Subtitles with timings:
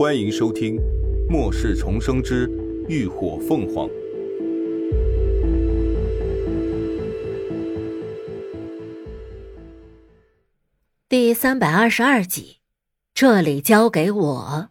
[0.00, 0.76] 欢迎收听
[1.28, 2.50] 《末世重生之
[2.88, 3.86] 浴火凤凰》
[11.06, 12.60] 第三百二十二集。
[13.12, 14.70] 这里交给我。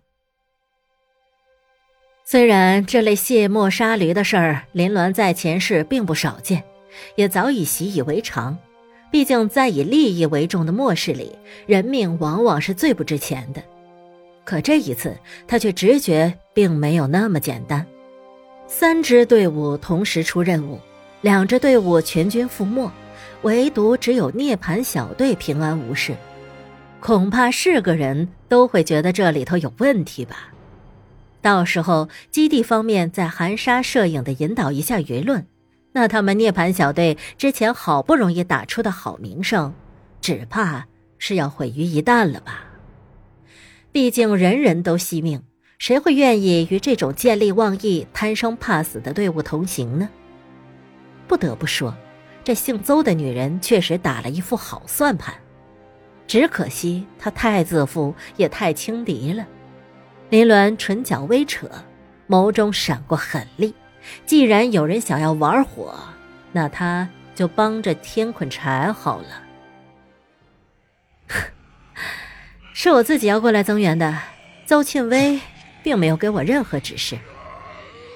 [2.26, 6.64] 虽然这类卸磨杀驴的事儿，林鸾在前世并不少见，
[7.16, 8.58] 也早已习以为常。
[9.12, 11.38] 毕竟在以利益为重的末世里，
[11.68, 13.62] 人命往往是最不值钱的。
[14.46, 15.16] 可这一次，
[15.48, 17.86] 他却直觉并没有那么简单。
[18.68, 20.80] 三支队伍同时出任务，
[21.22, 22.92] 两支队伍全军覆没，
[23.42, 26.16] 唯独只有涅槃小队平安无事。
[27.00, 30.52] 恐怕是个人都会觉得这里头有问题吧。
[31.42, 35.48] 到时候基地方面在含沙射影的引导一下舆论，
[35.94, 39.74] 那他们涅槃小队之前好不容易打出的好名声，
[40.20, 40.86] 只怕
[41.18, 42.66] 是要毁于一旦了吧。
[43.92, 45.42] 毕竟人人都惜命，
[45.80, 50.08] 谁会愿意与这种见利忘义、贪生怕死的队伍同行呢？
[51.28, 51.96] 不得不说，
[52.44, 55.34] 这姓邹的女人确实打了一副好算盘。
[56.28, 59.48] 只可惜她太自负，也太轻敌了。
[60.30, 61.68] 林鸾唇角微扯，
[62.28, 63.74] 眸中闪过狠厉。
[64.26, 65.96] 既然有人想要玩火，
[66.52, 69.49] 那他就帮着添捆柴好了。
[72.82, 74.18] 是我自己要过来增援的，
[74.66, 75.42] 邹庆威
[75.84, 77.20] 并没有给我任何指示。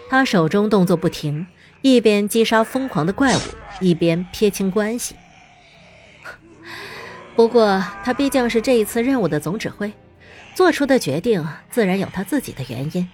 [0.09, 1.45] 他手中动作不停，
[1.81, 3.41] 一边击杀疯狂的怪物，
[3.81, 5.17] 一边撇清关系。
[7.35, 9.91] 不过他毕竟是这一次任务的总指挥，
[10.55, 13.09] 做出的决定自然有他自己的原因。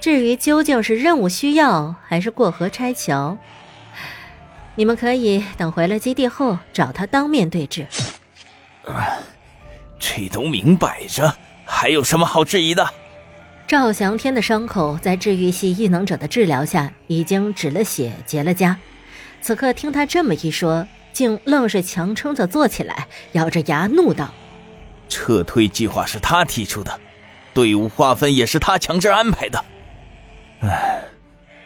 [0.00, 3.38] 至于究竟是任务需要，还是过河拆桥，
[4.74, 7.86] 你们可以等回了基地后找他当面对质。
[10.04, 11.32] 这都明摆着，
[11.64, 12.90] 还有什么好质疑的？
[13.68, 18.74] 赵翔天的伤口在治愈系异能者的治疗下已经止了血、结了痂，
[19.40, 24.34] 此刻听他这么一说，竟愣是强撑着坐起来，咬着牙怒道
[25.08, 26.98] ：“撤退计划是他提出的，
[27.54, 29.64] 队伍划分也是他强制安排的。
[30.62, 31.00] 唉，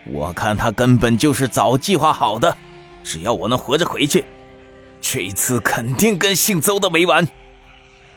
[0.05, 2.55] 我看他根本就是早计划好的，
[3.03, 4.27] 只要我能活着回去，
[5.01, 7.27] 这次肯定跟姓邹的没完。”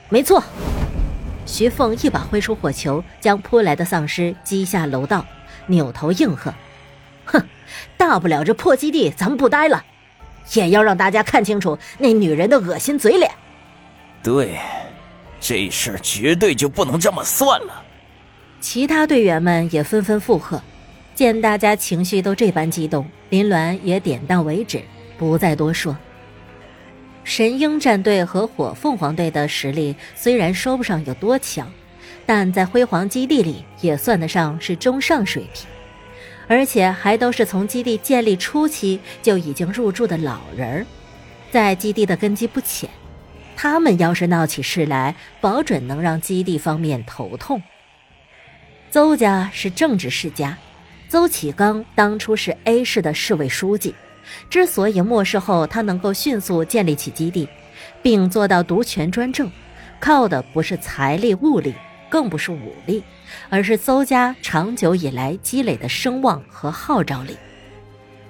[0.10, 0.44] 没错，
[1.46, 5.24] 徐凤一把挥出火球，将扑来的丧尸击下楼道，
[5.68, 6.52] 扭头应和
[7.26, 7.40] ：“哼，
[7.96, 9.86] 大不了这破基地咱们不待了，
[10.54, 13.32] 也要让大家看清楚那女人的恶心嘴脸。”
[14.24, 14.58] 对，
[15.40, 17.84] 这事儿绝对就不能这么算了。
[18.60, 20.62] 其他队员们也纷纷附和。
[21.14, 24.82] 见大家情绪都这般激动，林鸾也点到为止，
[25.18, 25.96] 不再多说。
[27.30, 31.72] 神鹰战队和火凤凰队的实力虽然说不上有多强，
[32.26, 35.68] 但在辉煌基地里也算得上是中上水平，
[36.48, 40.86] 而且还都是从基地建立初期就已经入住的老人儿，
[41.52, 42.90] 在基地的根基不浅。
[43.56, 47.62] 他们要是闹起事来，保准能让基地方面头痛。
[48.90, 50.58] 邹家是政治世家，
[51.08, 53.94] 邹启刚当初是 A 市的市委书记。
[54.50, 57.48] 之所以末世后他能够迅速建立起基地，
[58.02, 59.52] 并做到独权专政，
[60.00, 61.74] 靠的不是财力物力，
[62.10, 63.04] 更不是武力，
[63.50, 67.38] 而是邹家长久以来积累的声望和号召力。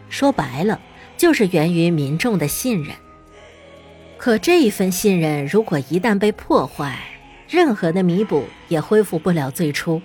[0.09, 0.79] 说白了，
[1.17, 2.95] 就是源于民众的信任。
[4.17, 6.99] 可这一份信任，如果一旦被破坏，
[7.47, 10.01] 任何的弥补也恢复不了最初。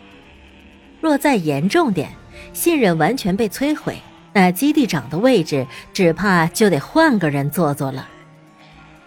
[1.01, 2.11] 若再严重点，
[2.53, 3.97] 信任完全被摧毁。
[4.35, 8.09] 那基地长的位置，只怕就得换个人坐坐了。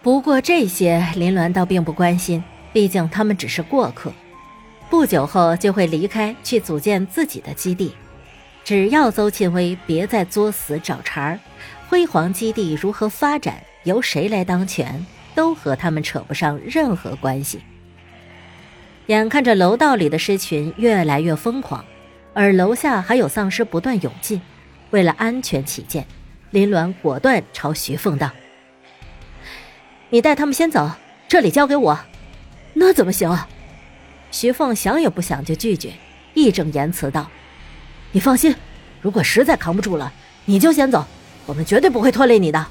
[0.01, 4.13] 不过这些林鸾倒并不关心，毕竟他们只是过客，
[4.89, 7.93] 不久后就会离开去组建自己的基地。
[8.63, 11.39] 只要邹庆威别再作死找茬儿，
[11.89, 15.05] 辉煌基地如何发展，由谁来当权，
[15.35, 17.59] 都和他们扯不上任何关系。
[19.07, 21.83] 眼看着楼道里的尸群越来越疯狂，
[22.33, 24.41] 而楼下还有丧尸不断涌进。
[24.91, 26.05] 为了安全起见，
[26.51, 28.31] 林鸾果断朝徐凤道
[30.09, 30.91] ：“你带他们先走，
[31.27, 31.99] 这里交给我。”
[32.73, 33.47] 那怎么行啊？
[34.31, 35.93] 徐凤想也不想就拒绝，
[36.33, 37.29] 义正言辞道
[38.11, 38.55] ：“你放心，
[39.01, 40.13] 如果实在扛不住了，
[40.45, 41.05] 你就先走，
[41.45, 42.65] 我们绝对不会拖累你的。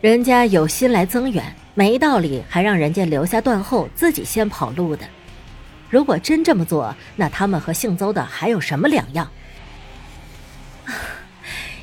[0.00, 5.04] 人家有心来增援，没道理还让人家留下断后，自己先跑路的。
[5.88, 9.28] 如果真这么做，那他们和姓邹的还有什么两样？”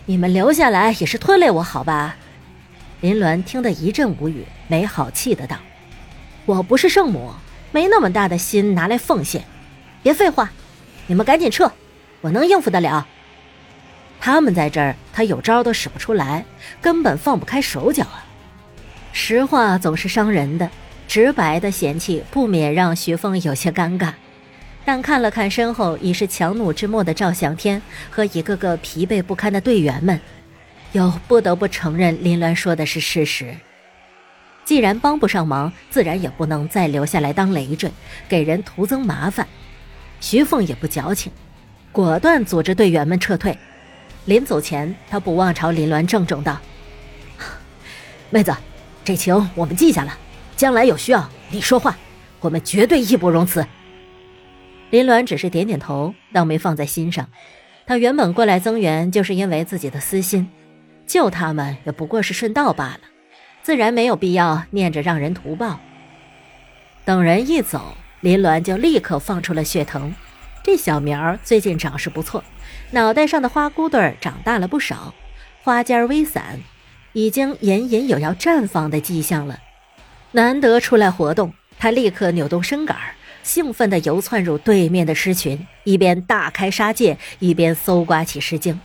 [0.06, 2.16] 你们留下来也是拖累我，好吧？
[3.00, 5.58] 林鸾听得一阵无语，没好气的道
[6.46, 7.32] ：“我不是圣母，
[7.72, 9.44] 没那么大的心拿来奉献。
[10.02, 10.52] 别废话，
[11.08, 11.72] 你们赶紧撤，
[12.22, 13.08] 我能应付得了。
[14.20, 16.46] 他们在这儿，他有招都使不出来，
[16.82, 18.26] 根本放不开手脚啊。
[19.14, 20.70] 实话总是伤人的，
[21.08, 24.14] 直白的嫌弃不免让徐凤有些尴尬。
[24.86, 30.20] 但看了看身后已是强弩之末的赵翔天和一个个疲惫不堪的队员们，
[30.92, 33.56] 又不得不承认林鸾说的是事实。
[34.66, 37.92] 既然帮不上忙，自然也不能再留下来当累赘，
[38.28, 39.48] 给人徒增麻烦。
[40.20, 41.32] 徐凤也不矫情，
[41.92, 43.58] 果断组织队员们撤退。
[44.26, 46.60] 临走前，他不忘朝林鸾郑重道
[48.32, 48.56] ：“妹子，
[49.04, 50.18] 这情我们记下了，
[50.56, 51.98] 将来有需要你说话，
[52.40, 53.66] 我们绝对义不容辞。”
[54.94, 57.28] 林鸾只是点点头，当没放在心上。
[57.88, 60.48] 他原本过来增援，就是因为自己的私心，
[61.07, 63.00] 救他们也不过是顺道罢了，
[63.63, 65.80] 自然没有必要念着让人图报。
[67.06, 70.13] 等人一走，林鸾就立刻放出了血藤。
[70.62, 72.44] 这小苗最近长势不错。
[72.92, 75.16] 脑袋上的花骨朵儿长大了不少，
[75.63, 76.60] 花尖微散，
[77.13, 79.57] 已经隐隐有要绽放的迹象了。
[80.34, 88.80] 难得出来活动，他立刻扭动身杆儿，兴奋地游窜入对面的狮群，一边大开杀戒，一边搜刮起狮精。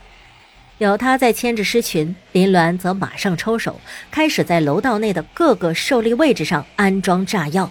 [0.78, 7.70] 有他在牵制狮群，林鸾则马上抽手，开始在楼道内的各个受力位置上安装炸药。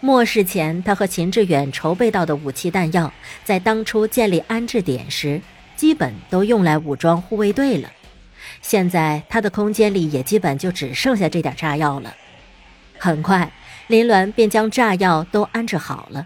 [0.00, 3.12] 末世前，他和秦志远筹备到的武器弹药，
[3.44, 5.42] 在当初建立安置点时，
[5.76, 7.90] 基本都用来武装护卫队了。
[8.62, 12.14] 现在他的空间里也基本就只剩下这点炸药了。
[12.98, 13.50] 很快，
[13.90, 16.24] 林鸾便将炸药都安置好了。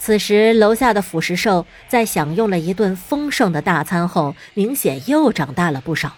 [0.00, 6.16] 此时，楼下的腐蚀兽在享用了一顿丰盛的大餐后，明显又长大了不少，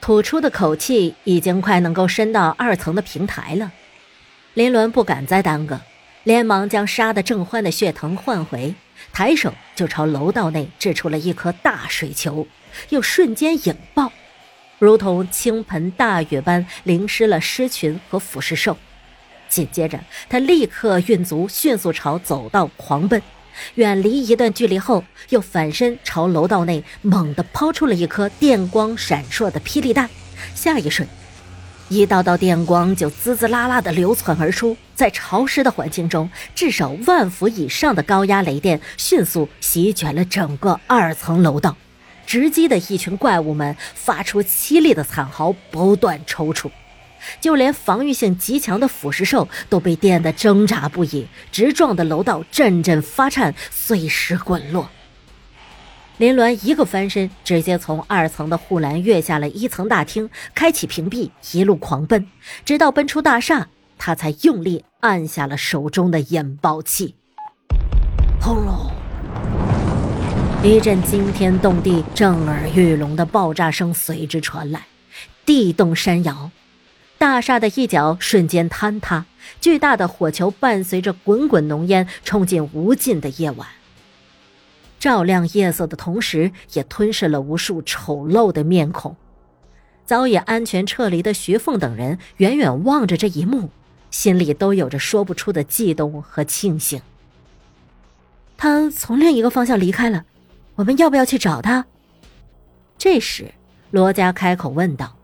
[0.00, 3.72] 吐出的口气已经快能够伸到二层的平台了。
[4.54, 5.78] 林鸾不敢再耽搁，
[6.22, 8.74] 连忙将杀得正欢的血藤换回，
[9.12, 12.46] 抬手就朝楼道内掷出了一颗大水球，
[12.88, 14.10] 又瞬间引爆，
[14.78, 18.78] 如同倾盆大雨般淋湿了狮群和腐蚀兽。
[19.54, 23.22] 紧接着，他立刻运足，迅速朝走道狂奔，
[23.76, 30.10] 远离一段距离后，又反身朝楼道内猛地抛出了一颗电光闪烁的霹雳弹，
[30.56, 31.08] 下一瞬。
[31.88, 41.76] 一道道电光就滋滋啦啦地流窜而出，在潮湿的环境中，至少万伏以上的高压雷电迅速席卷了整个二层楼道，
[42.26, 46.70] 直击的一群怪物们发出凄厉的惨嚎，不断抽搐，
[47.40, 54.88] 就连防御性极强的腐蚀兽都被电得挣扎不已，直撞的楼道阵阵发颤，碎石滚落。
[56.18, 62.26] 林鸾一个翻身，直接从二层的护栏跃下了一层大厅，开启屏蔽，一路狂奔，
[62.64, 63.66] 直到奔出大厦，
[63.98, 67.16] 他才用力按下了手中的引爆器。
[68.40, 68.92] 轰隆！
[70.62, 74.86] 一阵惊天动地、震耳欲聋的爆炸声随之传来，
[75.44, 76.50] 地动山摇，
[77.24, 79.24] 大厦的一角瞬间坍塌，
[79.58, 83.66] 巨大的火球伴随着滚滚浓烟冲进无尽的夜晚。
[85.00, 89.16] 照亮夜色的同时，也吞噬了无数丑陋的面孔。
[90.04, 93.70] 早已安全撤离的徐凤等人远远望着这一幕，
[94.10, 97.00] 心里都有着说不出的悸动和庆幸。
[98.58, 100.26] 他从另一个方向离开了，
[100.74, 101.86] 我们要不要去找他？
[102.98, 103.54] 这时，
[103.90, 105.16] 罗家开口问道。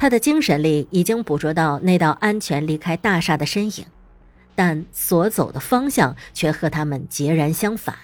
[0.00, 3.84] 他的精神力已经捕捉到那道安全离开大厦的身影，
[4.54, 7.94] 但所走的方向却和他们截然相反。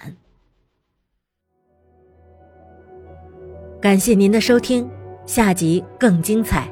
[3.81, 4.87] 感谢您的收听，
[5.25, 6.71] 下集更精彩。